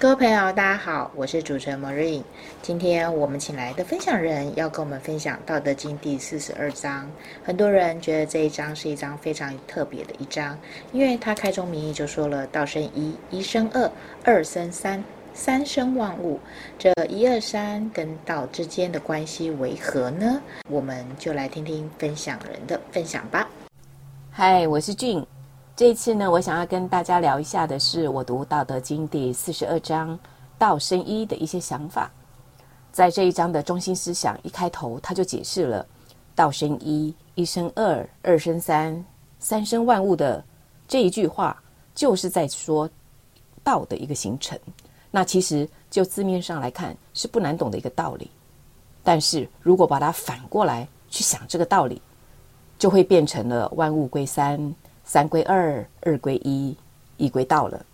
[0.00, 2.22] 各位朋友，大家好，我是主持人 Marine。
[2.62, 7.06] 今天我们请来的分享人要跟我们分享《道德经》第四十二章。
[7.44, 10.58] 很多人觉得这一章是一章非常特别的一章，
[10.92, 13.92] 因为他开宗明义就说了“道生一，一生二，
[14.24, 16.40] 二生三，三生万物”。
[16.78, 20.40] 这一二三跟道之间的关系为何呢？
[20.70, 23.46] 我们就来听听分享人的分享吧。
[24.30, 25.22] 嗨，我是俊。
[25.80, 30.18] 这一次呢，我想要跟大家聊一下的是我读《道德经》第四十二章
[30.58, 32.10] “道生一”的一些想法。
[32.92, 35.86] 在这一章的中心思想一开头，他就解释了
[36.36, 39.02] “道生一，一生二，二生三，
[39.38, 40.44] 三生万物”的
[40.86, 41.58] 这一句话，
[41.94, 42.86] 就是在说
[43.64, 44.58] 道的一个形成。
[45.10, 48.30] 那其实就字面上来看是不难懂的一个道理，
[49.02, 52.02] 但是如果把它反过来去想这个道理，
[52.78, 54.74] 就会变成了万物归三。
[55.12, 56.76] 三归二，二归一，
[57.16, 57.84] 一归道了。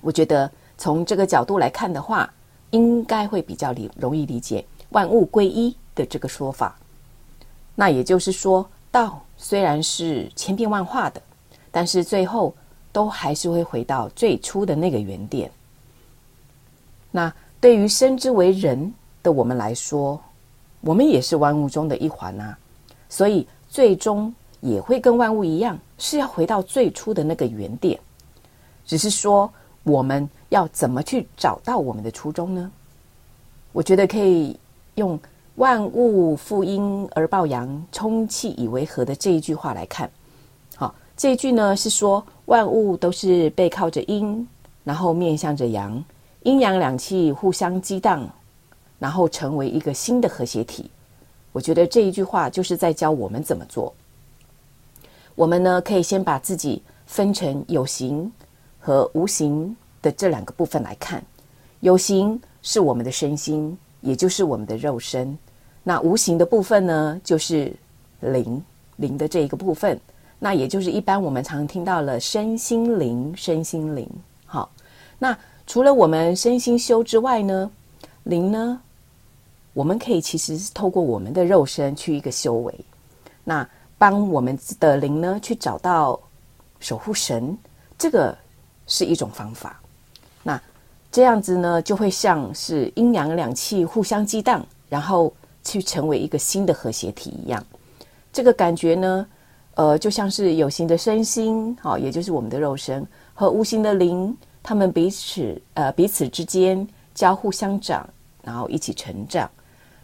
[0.00, 2.32] 我觉得从这个角度来看的话，
[2.70, 6.78] 应该会比较理容易理解“万物归一”的这个说法。
[7.74, 11.20] 那也就是说，道虽然是千变万化的，
[11.72, 12.54] 但是最后
[12.92, 15.50] 都还是会回到最初的那个原点。
[17.10, 20.22] 那对于生之为人的我们来说，
[20.80, 22.56] 我们也是万物中的一环啊，
[23.08, 24.32] 所以最终。
[24.60, 27.98] 也会跟万物一样，是要回到最初的那个原点，
[28.84, 29.50] 只是说
[29.84, 32.70] 我们要怎么去找到我们的初衷呢？
[33.72, 34.58] 我觉得可以
[34.96, 35.18] 用
[35.56, 40.10] “万物负阴而抱阳，充气以为和”的这一句话来看。
[40.74, 44.46] 好，这一句呢是说万物都是背靠着阴，
[44.84, 46.02] 然后面向着阳，
[46.42, 48.28] 阴阳两气互相激荡，
[48.98, 50.90] 然后成为一个新的和谐体。
[51.52, 53.92] 我觉得这一句话就是在教我们怎么做。
[55.38, 58.28] 我们呢，可以先把自己分成有形
[58.80, 61.24] 和无形的这两个部分来看。
[61.78, 65.38] 有形是我们的身心，也就是我们的肉身。
[65.84, 67.72] 那无形的部分呢，就是
[68.18, 68.60] 灵，
[68.96, 69.96] 灵的这一个部分。
[70.40, 74.10] 那也就是一般我们常听到了身心灵，身心灵。
[74.44, 74.68] 好，
[75.20, 75.38] 那
[75.68, 77.70] 除了我们身心修之外呢，
[78.24, 78.80] 灵呢，
[79.72, 82.74] 我们可以其实是透过我们的肉身去一个修为。
[83.44, 83.66] 那
[83.98, 86.18] 帮我们的灵呢，去找到
[86.78, 87.58] 守护神，
[87.98, 88.36] 这个
[88.86, 89.80] 是一种方法。
[90.44, 90.60] 那
[91.10, 95.32] 这样子呢，就会像是阴阳两气互相激荡，然后
[95.64, 97.62] 去成为一个新的和谐体一样。
[98.32, 99.26] 这个感觉呢，
[99.74, 103.04] 呃，就像是有形的身心，好、哦，也就是我们的肉身
[103.34, 108.08] 和无形的灵，他们彼此呃彼此之间交互相长，
[108.42, 109.50] 然后一起成长。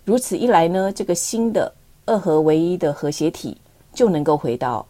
[0.04, 1.72] 如此一来呢，这个新的
[2.06, 3.56] 二合为一的和谐体。
[3.94, 4.84] 就能够回到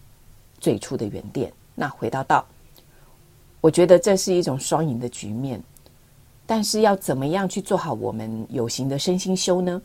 [0.59, 1.53] 最初的原点。
[1.75, 2.45] 那回到道，
[3.61, 5.63] 我觉得这是一种双赢的局面。
[6.47, 9.81] 但是要怎么样去做好我们有形的身心修呢？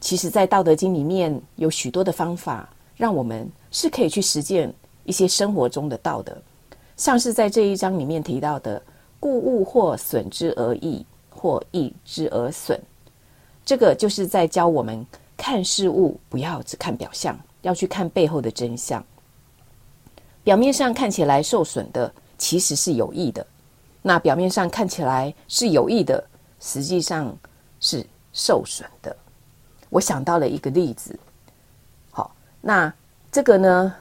[0.00, 4.72] 其实，在《道德经》里面有许多的方法，让我们是可以去实践
[5.04, 6.36] 一些生活中的道德。
[6.96, 8.80] 像是在这一章里面提到的
[9.20, 12.80] “故物或损之而益，或益之而损”，
[13.64, 15.04] 这个就是在教我们
[15.36, 17.38] 看事物不要只看表象。
[17.66, 19.04] 要去看背后的真相。
[20.44, 23.44] 表面上看起来受损的，其实是有益的；
[24.02, 26.24] 那表面上看起来是有益的，
[26.60, 27.36] 实际上
[27.80, 29.14] 是受损的。
[29.90, 31.18] 我想到了一个例子。
[32.12, 32.94] 好，那
[33.32, 33.94] 这个呢，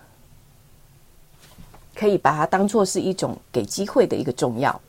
[1.96, 4.80] 可以把它当做是一种给机会的一个重要。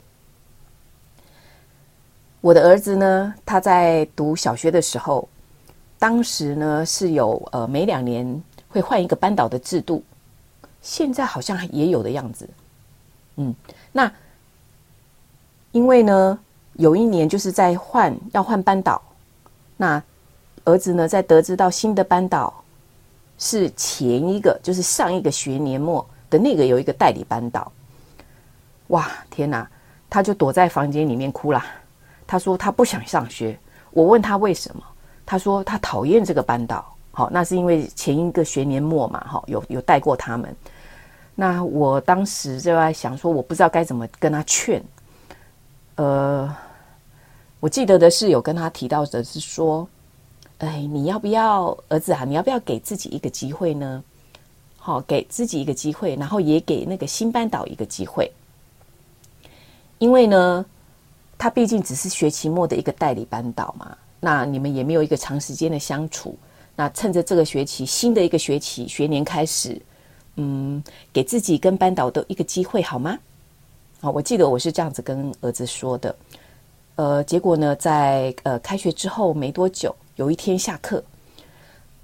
[2.39, 5.27] 我的儿子呢，他在读小学的时候，
[5.97, 8.43] 当时呢是有呃每两年。
[8.77, 10.03] 会换一个班导的制度，
[10.83, 12.47] 现在好像也有的样子。
[13.37, 13.53] 嗯，
[13.91, 14.11] 那
[15.71, 16.37] 因为呢，
[16.73, 19.01] 有一年就是在换要换班导，
[19.77, 20.01] 那
[20.63, 22.53] 儿子呢在得知到新的班导
[23.39, 27.71] 是前一个，就是上一个学年末的那个有一个代理班导，
[28.89, 29.67] 哇，天哪，
[30.07, 31.65] 他就躲在房间里面哭了。
[32.27, 33.57] 他说他不想上学，
[33.89, 34.83] 我问他为什么，
[35.25, 36.93] 他说他讨厌这个班导。
[37.17, 40.55] 好，那是因为前一个学年末嘛，哈，有有带过他们。
[41.33, 44.79] 那我当时就在想说，我不知道该怎么跟他劝。
[45.95, 46.55] 呃，
[47.59, 49.89] 我记得的是有跟他提到的是说，
[50.59, 52.23] 哎，你要不要儿子啊？
[52.23, 54.03] 你要不要给自己一个机会呢？
[54.77, 58.31] 好，给自己一个机会，然后也给那个新班导一个机会。
[59.97, 60.63] 因为呢，
[61.35, 66.37] 他毕竟只是学期末的一个代理班导嘛，那你们也没有一个长时间的相处。
[66.77, 69.81] 那趁着这个学期，新的一个学期学年开始，
[70.35, 70.81] 嗯，
[71.11, 73.17] 给自己跟班导都一个机会好吗？
[74.01, 76.15] 啊，我记得我是这样子跟儿子说的。
[76.97, 81.03] 呃，结果呢，在呃开学之后没多久，有一天下课，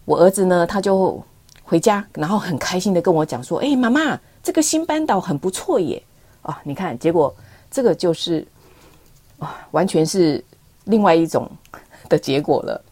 [0.06, 1.24] 我儿子呢他就
[1.64, 6.02] 回家，然后很开心的跟我讲说：“哎，妈妈，这个新班导很不错耶！”
[6.42, 7.32] 啊，你看，结果
[7.70, 8.44] 这个就是
[9.38, 10.44] 啊，完全是
[10.86, 11.48] 另外一种
[12.10, 12.84] 的结果了。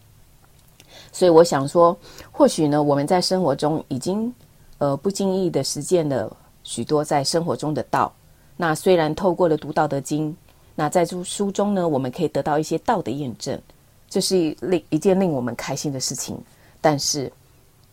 [1.12, 1.96] 所以我想说，
[2.32, 4.32] 或许呢，我们在生活中已经
[4.78, 8.12] 呃不经意的实践了许多在生活中的道。
[8.56, 10.30] 那虽然透过了读《道德经》，
[10.74, 13.60] 那在书书中呢，我们可以得到一些道的验证，
[14.08, 16.38] 这是一令一件令我们开心的事情。
[16.80, 17.30] 但是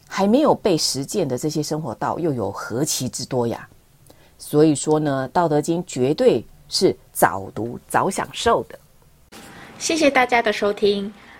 [0.07, 3.68] 还没有被实践的这些生活道，又有何其之多呀！
[4.38, 8.80] 所以说呢，《道德经》绝对是早读早享受的。
[9.77, 11.13] 谢谢大家的收听。